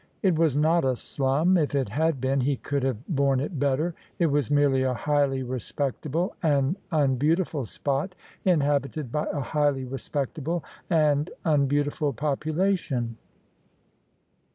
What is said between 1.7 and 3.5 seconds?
it had been, he could have borne